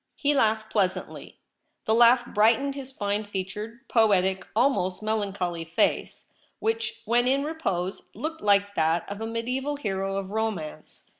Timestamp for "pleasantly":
0.71-1.37